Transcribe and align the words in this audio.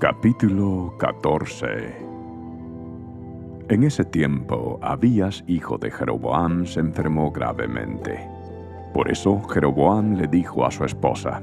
Capítulo 0.00 0.94
14 0.96 1.66
En 3.68 3.82
ese 3.82 4.02
tiempo, 4.02 4.78
Abías, 4.80 5.44
hijo 5.46 5.76
de 5.76 5.90
Jeroboam, 5.90 6.64
se 6.64 6.80
enfermó 6.80 7.30
gravemente. 7.30 8.26
Por 8.94 9.10
eso 9.10 9.42
Jeroboam 9.42 10.14
le 10.14 10.26
dijo 10.26 10.64
a 10.64 10.70
su 10.70 10.86
esposa, 10.86 11.42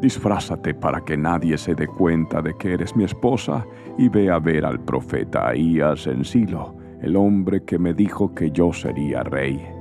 Disfrázate 0.00 0.74
para 0.74 1.02
que 1.02 1.16
nadie 1.16 1.56
se 1.56 1.76
dé 1.76 1.86
cuenta 1.86 2.42
de 2.42 2.56
que 2.56 2.72
eres 2.72 2.96
mi 2.96 3.04
esposa 3.04 3.64
y 3.96 4.08
ve 4.08 4.32
a 4.32 4.40
ver 4.40 4.64
al 4.64 4.80
profeta 4.80 5.46
Ahías 5.46 6.08
en 6.08 6.24
Silo, 6.24 6.74
el 7.00 7.14
hombre 7.14 7.62
que 7.62 7.78
me 7.78 7.94
dijo 7.94 8.34
que 8.34 8.50
yo 8.50 8.72
sería 8.72 9.22
rey. 9.22 9.75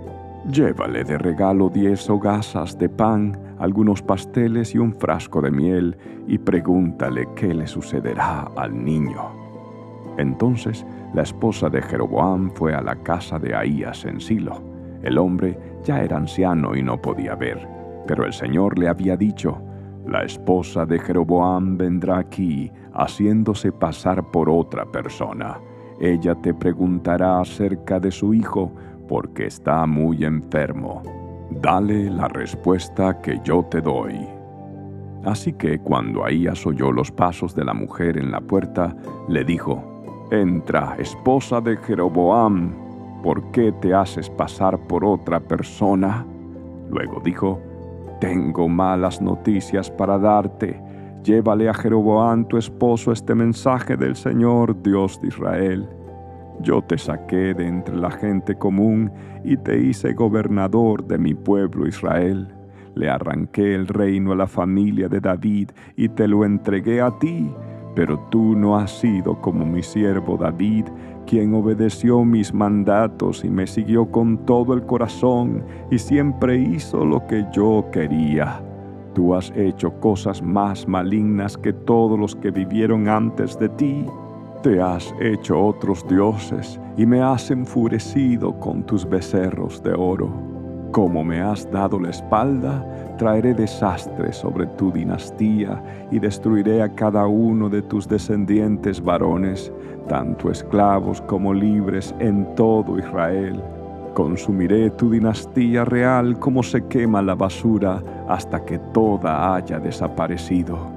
Llévale 0.51 1.03
de 1.03 1.17
regalo 1.17 1.69
diez 1.69 2.07
hogazas 2.07 2.77
de 2.77 2.87
pan, 2.87 3.35
algunos 3.57 4.03
pasteles 4.03 4.75
y 4.75 4.77
un 4.77 4.93
frasco 4.93 5.41
de 5.41 5.49
miel, 5.49 5.97
y 6.27 6.37
pregúntale 6.37 7.27
qué 7.35 7.51
le 7.51 7.65
sucederá 7.65 8.51
al 8.55 8.83
niño. 8.83 9.31
Entonces 10.19 10.85
la 11.15 11.23
esposa 11.23 11.67
de 11.69 11.81
Jeroboam 11.81 12.51
fue 12.53 12.75
a 12.75 12.81
la 12.81 12.95
casa 12.97 13.39
de 13.39 13.55
Ahías 13.55 14.05
en 14.05 14.21
Silo. 14.21 14.61
El 15.01 15.17
hombre 15.17 15.57
ya 15.83 16.03
era 16.03 16.17
anciano 16.17 16.75
y 16.75 16.83
no 16.83 17.01
podía 17.01 17.33
ver, 17.33 17.67
pero 18.05 18.23
el 18.23 18.33
Señor 18.33 18.77
le 18.77 18.87
había 18.87 19.17
dicho, 19.17 19.59
la 20.05 20.23
esposa 20.23 20.85
de 20.85 20.99
Jeroboam 20.99 21.75
vendrá 21.75 22.19
aquí 22.19 22.71
haciéndose 22.93 23.71
pasar 23.71 24.29
por 24.29 24.47
otra 24.47 24.85
persona. 24.85 25.57
Ella 25.99 26.35
te 26.35 26.53
preguntará 26.53 27.39
acerca 27.39 27.99
de 27.99 28.11
su 28.11 28.33
hijo, 28.33 28.71
porque 29.07 29.47
está 29.47 29.85
muy 29.85 30.23
enfermo. 30.23 31.01
Dale 31.49 32.09
la 32.09 32.27
respuesta 32.27 33.21
que 33.21 33.39
yo 33.43 33.63
te 33.65 33.81
doy. 33.81 34.15
Así 35.23 35.53
que 35.53 35.79
cuando 35.79 36.23
Ahías 36.23 36.65
oyó 36.65 36.91
los 36.91 37.11
pasos 37.11 37.55
de 37.55 37.65
la 37.65 37.73
mujer 37.73 38.17
en 38.17 38.31
la 38.31 38.41
puerta, 38.41 38.95
le 39.27 39.43
dijo, 39.43 39.83
Entra, 40.31 40.95
esposa 40.99 41.61
de 41.61 41.77
Jeroboam, 41.77 42.73
¿por 43.23 43.51
qué 43.51 43.71
te 43.71 43.93
haces 43.93 44.29
pasar 44.29 44.77
por 44.87 45.03
otra 45.03 45.39
persona? 45.39 46.25
Luego 46.91 47.21
dijo, 47.23 47.59
Tengo 48.21 48.67
malas 48.67 49.21
noticias 49.21 49.89
para 49.89 50.19
darte. 50.19 50.79
Llévale 51.23 51.69
a 51.69 51.73
Jeroboam 51.73 52.47
tu 52.47 52.57
esposo 52.57 53.11
este 53.11 53.33
mensaje 53.33 53.97
del 53.97 54.15
Señor 54.15 54.79
Dios 54.83 55.19
de 55.21 55.29
Israel. 55.29 55.89
Yo 56.61 56.81
te 56.81 56.97
saqué 56.97 57.53
de 57.53 57.67
entre 57.67 57.95
la 57.97 58.11
gente 58.11 58.55
común 58.55 59.11
y 59.43 59.57
te 59.57 59.77
hice 59.79 60.13
gobernador 60.13 61.05
de 61.05 61.17
mi 61.17 61.33
pueblo 61.33 61.87
Israel. 61.87 62.47
Le 62.95 63.09
arranqué 63.09 63.75
el 63.75 63.87
reino 63.87 64.31
a 64.31 64.35
la 64.35 64.47
familia 64.47 65.09
de 65.09 65.19
David 65.19 65.71
y 65.97 66.09
te 66.09 66.27
lo 66.27 66.45
entregué 66.45 67.01
a 67.01 67.11
ti, 67.19 67.51
pero 67.93 68.17
tú 68.31 68.55
no 68.55 68.77
has 68.77 68.99
sido 68.99 69.39
como 69.41 69.65
mi 69.65 69.83
siervo 69.83 70.37
David, 70.37 70.85
quien 71.27 71.53
obedeció 71.53 72.23
mis 72.23 72.53
mandatos 72.53 73.43
y 73.43 73.49
me 73.49 73.67
siguió 73.67 74.09
con 74.09 74.45
todo 74.45 74.73
el 74.73 74.85
corazón 74.85 75.63
y 75.91 75.97
siempre 75.97 76.57
hizo 76.57 77.03
lo 77.03 77.27
que 77.27 77.45
yo 77.51 77.85
quería. 77.91 78.63
Tú 79.13 79.33
has 79.35 79.51
hecho 79.55 79.99
cosas 79.99 80.41
más 80.41 80.87
malignas 80.87 81.57
que 81.57 81.73
todos 81.73 82.17
los 82.17 82.35
que 82.35 82.51
vivieron 82.51 83.09
antes 83.09 83.59
de 83.59 83.69
ti 83.69 84.05
te 84.61 84.81
has 84.81 85.13
hecho 85.19 85.59
otros 85.59 86.05
dioses 86.07 86.79
y 86.97 87.05
me 87.05 87.21
has 87.21 87.51
enfurecido 87.51 88.59
con 88.59 88.83
tus 88.83 89.07
becerros 89.07 89.81
de 89.83 89.93
oro. 89.93 90.29
Como 90.91 91.23
me 91.23 91.41
has 91.41 91.69
dado 91.71 91.99
la 91.99 92.09
espalda, 92.09 92.85
traeré 93.17 93.53
desastre 93.53 94.31
sobre 94.31 94.65
tu 94.77 94.91
dinastía 94.91 95.83
y 96.09 96.19
destruiré 96.19 96.81
a 96.81 96.95
cada 96.95 97.27
uno 97.27 97.69
de 97.69 97.81
tus 97.81 98.07
descendientes 98.07 99.03
varones, 99.03 99.73
tanto 100.07 100.49
esclavos 100.49 101.19
como 101.21 101.53
libres 101.53 102.15
en 102.19 102.47
todo 102.55 102.97
Israel. 102.97 103.61
Consumiré 104.13 104.89
tu 104.91 105.09
dinastía 105.09 105.83
real 105.83 106.39
como 106.39 106.63
se 106.63 106.85
quema 106.87 107.21
la 107.21 107.35
basura 107.35 108.01
hasta 108.29 108.63
que 108.63 108.79
toda 108.93 109.53
haya 109.53 109.79
desaparecido. 109.79 110.94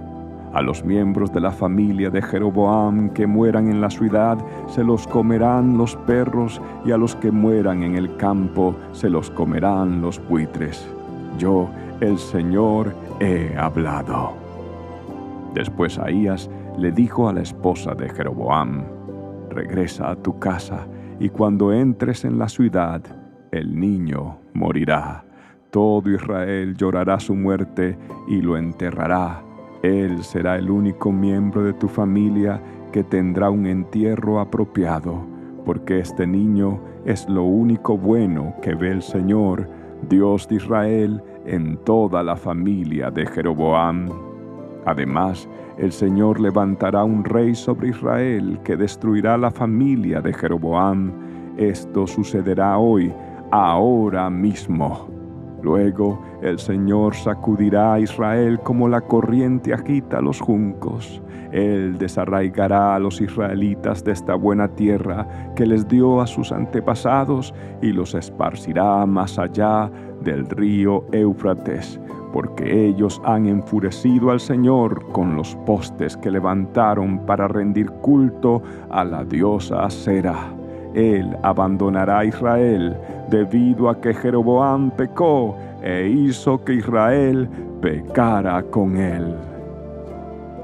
A 0.59 0.63
los 0.63 0.85
miembros 0.85 1.33
de 1.33 1.39
la 1.39 1.53
familia 1.53 2.11
de 2.11 2.21
Jeroboam 2.21 3.11
que 3.11 3.29
mueran 3.29 3.69
en 3.71 3.81
la 3.81 3.91
ciudad 3.91 4.37
se 4.67 4.83
los 4.83 5.07
comerán 5.07 5.79
los 5.79 5.95
perros 5.95 6.61
y 6.85 6.91
a 6.91 6.97
los 6.97 7.15
que 7.15 7.31
mueran 7.31 7.85
en 7.85 7.95
el 7.95 8.17
campo 8.17 8.75
se 8.91 9.09
los 9.09 9.31
comerán 9.31 10.03
los 10.03 10.21
buitres. 10.29 10.85
Yo, 11.39 11.71
el 12.01 12.19
Señor, 12.19 12.93
he 13.21 13.57
hablado. 13.57 14.33
Después 15.55 15.97
Ahías 15.97 16.51
le 16.77 16.91
dijo 16.91 17.29
a 17.29 17.33
la 17.33 17.43
esposa 17.43 17.95
de 17.95 18.09
Jeroboam, 18.09 18.83
regresa 19.51 20.11
a 20.11 20.17
tu 20.17 20.41
casa 20.41 20.89
y 21.21 21.29
cuando 21.29 21.73
entres 21.73 22.25
en 22.25 22.37
la 22.37 22.49
ciudad, 22.49 23.01
el 23.53 23.79
niño 23.79 24.39
morirá. 24.55 25.25
Todo 25.71 26.11
Israel 26.11 26.75
llorará 26.77 27.21
su 27.21 27.37
muerte 27.37 27.97
y 28.27 28.43
lo 28.43 28.57
enterrará 28.57 29.45
él 29.83 30.25
será 30.25 30.57
el 30.57 30.71
único 30.71 31.13
miembro 31.13 31.63
de 31.63 31.73
tu 31.73 31.89
familia 31.89 32.61
que 32.93 33.05
tendrá 33.05 33.51
un 33.51 33.67
entierro 33.67 34.41
apropiado, 34.41 35.25
porque 35.65 36.01
este 36.01 36.27
niño 36.27 36.81
es 37.05 37.29
lo 37.29 37.45
único 37.45 37.97
bueno 37.97 38.55
que 38.63 38.75
ve 38.75 38.91
el 38.91 39.03
Señor, 39.03 39.69
Dios 40.09 40.49
de 40.49 40.57
Israel, 40.57 41.23
en 41.47 41.77
toda 41.85 42.23
la 42.23 42.37
familia 42.37 43.11
de 43.11 43.27
Jeroboam. 43.27 44.09
Además, 44.85 45.49
el 45.77 45.93
Señor 45.93 46.41
levantará 46.41 47.05
un 47.05 47.25
rey 47.25 47.55
sobre 47.55 47.91
Israel 47.91 48.59
que 48.65 48.77
destruirá 48.77 49.37
la 49.39 49.51
familia 49.51 50.21
de 50.21 50.33
Jeroboam. 50.33 51.13
Esto 51.57 52.07
sucederá 52.07 52.79
hoy, 52.79 53.13
ahora 53.51 54.29
mismo. 54.31 55.18
Luego 55.63 56.21
el 56.43 56.59
Señor 56.59 57.15
sacudirá 57.15 57.95
a 57.95 58.01
Israel 58.01 58.61
como 58.61 58.89
la 58.89 59.01
corriente 59.01 59.75
agita 59.75 60.21
los 60.21 60.41
juncos. 60.41 61.21
Él 61.53 61.97
desarraigará 61.99 62.95
a 62.95 62.99
los 62.99 63.21
israelitas 63.21 64.05
de 64.05 64.13
esta 64.13 64.35
buena 64.35 64.69
tierra 64.69 65.27
que 65.57 65.67
les 65.67 65.89
dio 65.89 66.21
a 66.21 66.27
sus 66.27 66.53
antepasados 66.53 67.55
y 67.81 67.93
los 67.93 68.15
esparcirá 68.15 69.07
más 69.07 69.39
allá 69.39 69.91
del 70.23 70.47
río 70.47 71.05
Éufrates, 71.13 71.99
porque 72.33 72.87
ellos 72.89 73.21
han 73.25 73.47
enfurecido 73.47 74.31
al 74.31 74.41
Señor 74.41 75.11
con 75.13 75.37
los 75.37 75.57
postes 75.65 76.17
que 76.17 76.31
levantaron 76.31 77.21
para 77.21 77.49
rendir 77.49 77.91
culto 78.03 78.63
a 78.91 79.05
la 79.05 79.25
diosa 79.25 79.85
Acera. 79.85 80.53
Él 80.95 81.37
abandonará 81.43 82.21
a 82.21 82.25
Israel 82.25 82.97
debido 83.31 83.89
a 83.89 84.01
que 84.01 84.15
Jeroboam 84.15 84.91
pecó 84.91 85.57
e 85.83 86.09
hizo 86.09 86.65
que 86.65 86.75
Israel 86.75 87.49
pecara 87.81 88.63
con 88.63 88.97
él. 88.97 89.35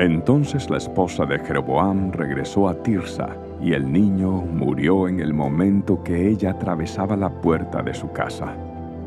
Entonces 0.01 0.69
la 0.71 0.79
esposa 0.79 1.25
de 1.25 1.39
Jeroboam 1.39 2.11
regresó 2.11 2.69
a 2.69 2.75
Tirsa 2.75 3.29
y 3.61 3.73
el 3.73 3.91
niño 3.91 4.31
murió 4.31 5.09
en 5.09 5.21
el 5.21 5.33
momento 5.33 6.03
que 6.03 6.29
ella 6.29 6.51
atravesaba 6.51 7.17
la 7.17 7.31
puerta 7.31 7.83
de 7.83 7.95
su 7.95 8.11
casa. 8.11 8.55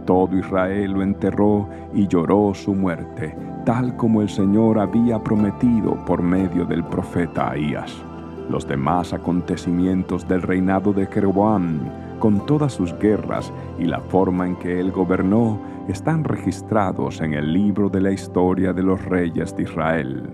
Todo 0.06 0.38
Israel 0.38 0.94
lo 0.94 1.04
enterró 1.04 1.68
y 1.94 2.08
lloró 2.08 2.54
su 2.54 2.74
muerte, 2.74 3.36
tal 3.66 3.98
como 3.98 4.22
el 4.22 4.30
Señor 4.30 4.80
había 4.80 5.20
prometido 5.20 5.94
por 6.06 6.22
medio 6.24 6.64
del 6.64 6.86
profeta 6.86 7.52
Ahías. 7.52 7.94
Los 8.50 8.68
demás 8.68 9.14
acontecimientos 9.14 10.28
del 10.28 10.42
reinado 10.42 10.94
de 10.94 11.06
Jeroboam, 11.08 11.80
con 12.20 12.46
todas 12.46 12.74
sus 12.74 12.98
guerras 12.98 13.52
y 13.78 13.86
la 13.86 14.00
forma 14.00 14.48
en 14.48 14.56
que 14.56 14.80
él 14.80 14.92
gobernó, 14.92 15.60
están 15.88 16.24
registrados 16.24 17.22
en 17.22 17.34
el 17.34 17.54
libro 17.54 17.90
de 17.90 18.02
la 18.02 18.12
historia 18.12 18.74
de 18.74 18.84
los 18.84 19.04
reyes 19.06 19.56
de 19.56 19.64
Israel. 19.64 20.30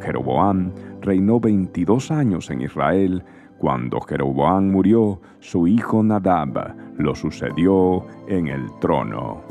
Jeroboam 0.00 0.72
reinó 1.00 1.40
22 1.40 2.10
años 2.10 2.50
en 2.50 2.62
Israel. 2.62 3.24
Cuando 3.58 4.00
Jeroboam 4.00 4.70
murió, 4.70 5.20
su 5.40 5.66
hijo 5.66 6.02
Nadab 6.02 6.76
lo 6.96 7.14
sucedió 7.14 8.06
en 8.28 8.48
el 8.48 8.66
trono. 8.80 9.42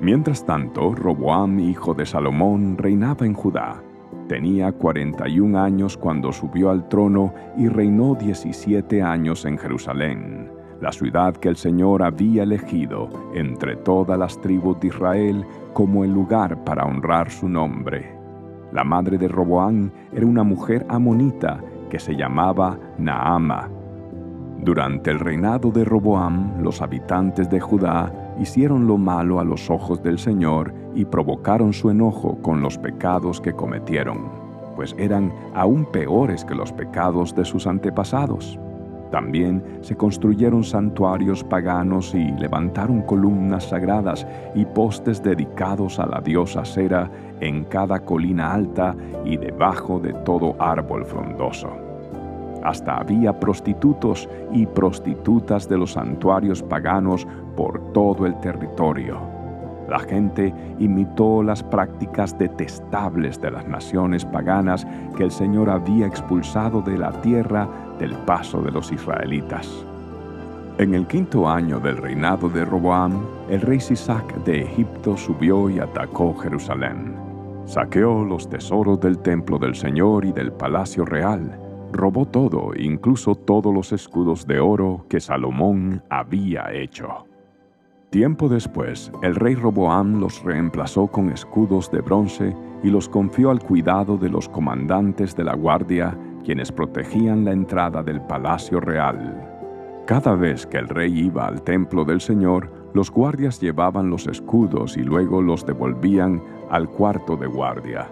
Mientras 0.00 0.44
tanto, 0.44 0.92
Roboam, 0.96 1.60
hijo 1.60 1.94
de 1.94 2.04
Salomón, 2.04 2.76
reinaba 2.76 3.24
en 3.24 3.34
Judá. 3.34 3.80
Tenía 4.28 4.72
41 4.72 5.58
años 5.58 5.96
cuando 5.96 6.32
subió 6.32 6.70
al 6.70 6.88
trono 6.88 7.34
y 7.56 7.68
reinó 7.68 8.14
17 8.14 9.02
años 9.02 9.44
en 9.44 9.58
Jerusalén, 9.58 10.50
la 10.80 10.92
ciudad 10.92 11.36
que 11.36 11.48
el 11.48 11.56
Señor 11.56 12.02
había 12.02 12.44
elegido 12.44 13.08
entre 13.34 13.76
todas 13.76 14.18
las 14.18 14.40
tribus 14.40 14.80
de 14.80 14.88
Israel 14.88 15.44
como 15.72 16.04
el 16.04 16.12
lugar 16.12 16.64
para 16.64 16.84
honrar 16.84 17.30
su 17.30 17.48
nombre. 17.48 18.16
La 18.72 18.84
madre 18.84 19.18
de 19.18 19.28
Roboán 19.28 19.92
era 20.12 20.24
una 20.24 20.42
mujer 20.42 20.86
amonita 20.88 21.60
que 21.90 21.98
se 21.98 22.16
llamaba 22.16 22.78
Naama. 22.98 23.68
Durante 24.58 25.10
el 25.10 25.18
reinado 25.18 25.70
de 25.70 25.84
Roboam, 25.84 26.62
los 26.62 26.80
habitantes 26.80 27.50
de 27.50 27.60
Judá 27.60 28.21
hicieron 28.40 28.86
lo 28.86 28.98
malo 28.98 29.40
a 29.40 29.44
los 29.44 29.70
ojos 29.70 30.02
del 30.02 30.18
Señor 30.18 30.74
y 30.94 31.04
provocaron 31.04 31.72
su 31.72 31.90
enojo 31.90 32.38
con 32.42 32.62
los 32.62 32.78
pecados 32.78 33.40
que 33.40 33.52
cometieron. 33.52 34.42
pues 34.74 34.94
eran 34.98 35.30
aún 35.54 35.84
peores 35.84 36.46
que 36.46 36.54
los 36.54 36.72
pecados 36.72 37.34
de 37.34 37.44
sus 37.44 37.66
antepasados. 37.66 38.58
También 39.10 39.62
se 39.82 39.94
construyeron 39.94 40.64
santuarios 40.64 41.44
paganos 41.44 42.14
y 42.14 42.32
levantaron 42.32 43.02
columnas 43.02 43.64
sagradas 43.64 44.26
y 44.54 44.64
postes 44.64 45.22
dedicados 45.22 45.98
a 45.98 46.06
la 46.06 46.22
diosa 46.22 46.64
Cera 46.64 47.10
en 47.40 47.64
cada 47.64 48.00
colina 48.00 48.54
alta 48.54 48.96
y 49.26 49.36
debajo 49.36 50.00
de 50.00 50.14
todo 50.24 50.56
árbol 50.58 51.04
frondoso. 51.04 51.91
Hasta 52.62 52.98
había 52.98 53.38
prostitutos 53.38 54.28
y 54.52 54.66
prostitutas 54.66 55.68
de 55.68 55.78
los 55.78 55.92
santuarios 55.92 56.62
paganos 56.62 57.26
por 57.56 57.92
todo 57.92 58.26
el 58.26 58.38
territorio. 58.40 59.18
La 59.88 59.98
gente 59.98 60.54
imitó 60.78 61.42
las 61.42 61.62
prácticas 61.62 62.38
detestables 62.38 63.40
de 63.40 63.50
las 63.50 63.66
naciones 63.66 64.24
paganas 64.24 64.86
que 65.16 65.24
el 65.24 65.30
Señor 65.30 65.68
había 65.68 66.06
expulsado 66.06 66.80
de 66.82 66.96
la 66.96 67.12
tierra 67.20 67.68
del 67.98 68.14
paso 68.14 68.62
de 68.62 68.70
los 68.70 68.92
israelitas. 68.92 69.68
En 70.78 70.94
el 70.94 71.06
quinto 71.06 71.48
año 71.48 71.78
del 71.78 71.98
reinado 71.98 72.48
de 72.48 72.64
Roboam, 72.64 73.20
el 73.50 73.60
rey 73.60 73.80
Sisac 73.80 74.34
de 74.44 74.62
Egipto 74.62 75.16
subió 75.16 75.68
y 75.68 75.78
atacó 75.78 76.34
Jerusalén. 76.34 77.14
Saqueó 77.66 78.24
los 78.24 78.48
tesoros 78.48 78.98
del 79.00 79.18
templo 79.18 79.58
del 79.58 79.74
Señor 79.74 80.24
y 80.24 80.32
del 80.32 80.52
palacio 80.52 81.04
real. 81.04 81.58
Robó 81.92 82.24
todo, 82.24 82.70
incluso 82.74 83.34
todos 83.34 83.72
los 83.72 83.92
escudos 83.92 84.46
de 84.46 84.60
oro 84.60 85.04
que 85.10 85.20
Salomón 85.20 86.02
había 86.08 86.72
hecho. 86.72 87.26
Tiempo 88.08 88.48
después, 88.48 89.12
el 89.22 89.34
rey 89.34 89.54
Roboam 89.54 90.18
los 90.18 90.42
reemplazó 90.42 91.06
con 91.06 91.30
escudos 91.30 91.90
de 91.90 92.00
bronce 92.00 92.56
y 92.82 92.90
los 92.90 93.08
confió 93.08 93.50
al 93.50 93.60
cuidado 93.60 94.16
de 94.16 94.30
los 94.30 94.48
comandantes 94.48 95.36
de 95.36 95.44
la 95.44 95.54
guardia, 95.54 96.18
quienes 96.44 96.72
protegían 96.72 97.44
la 97.44 97.52
entrada 97.52 98.02
del 98.02 98.22
palacio 98.22 98.80
real. 98.80 99.48
Cada 100.06 100.34
vez 100.34 100.66
que 100.66 100.78
el 100.78 100.88
rey 100.88 101.26
iba 101.26 101.46
al 101.46 101.62
templo 101.62 102.04
del 102.04 102.20
Señor, 102.20 102.70
los 102.94 103.10
guardias 103.10 103.60
llevaban 103.60 104.10
los 104.10 104.26
escudos 104.26 104.96
y 104.96 105.02
luego 105.02 105.40
los 105.40 105.64
devolvían 105.64 106.42
al 106.70 106.88
cuarto 106.88 107.36
de 107.36 107.46
guardia. 107.46 108.08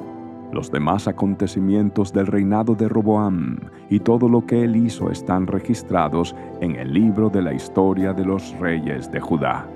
Los 0.52 0.70
demás 0.72 1.06
acontecimientos 1.06 2.12
del 2.12 2.26
reinado 2.26 2.74
de 2.74 2.88
Roboam 2.88 3.58
y 3.88 4.00
todo 4.00 4.28
lo 4.28 4.46
que 4.46 4.64
él 4.64 4.74
hizo 4.74 5.10
están 5.10 5.46
registrados 5.46 6.34
en 6.60 6.74
el 6.76 6.92
libro 6.92 7.30
de 7.30 7.42
la 7.42 7.52
historia 7.52 8.12
de 8.12 8.24
los 8.24 8.58
reyes 8.58 9.10
de 9.12 9.20
Judá. 9.20 9.66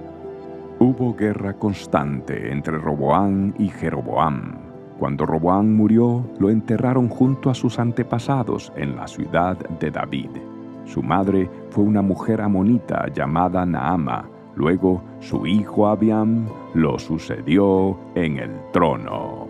Hubo 0.80 1.14
guerra 1.14 1.54
constante 1.54 2.50
entre 2.50 2.78
Roboán 2.78 3.54
y 3.58 3.68
Jeroboam. 3.68 4.56
Cuando 4.98 5.24
Roboán 5.24 5.74
murió, 5.74 6.24
lo 6.38 6.50
enterraron 6.50 7.08
junto 7.08 7.50
a 7.50 7.54
sus 7.54 7.78
antepasados 7.78 8.72
en 8.76 8.96
la 8.96 9.06
ciudad 9.06 9.56
de 9.78 9.90
David. 9.90 10.30
Su 10.84 11.02
madre 11.02 11.48
fue 11.70 11.84
una 11.84 12.02
mujer 12.02 12.40
amonita 12.40 13.06
llamada 13.14 13.64
Naama. 13.64 14.28
Luego 14.56 15.02
su 15.20 15.46
hijo 15.46 15.86
Abiam 15.86 16.46
lo 16.74 16.98
sucedió 16.98 17.98
en 18.14 18.38
el 18.38 18.50
trono. 18.72 19.43